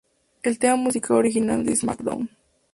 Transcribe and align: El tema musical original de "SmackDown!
El 0.41 0.57
tema 0.57 0.77
musical 0.77 1.17
original 1.17 1.63
de 1.63 1.75
"SmackDown! 1.75 2.27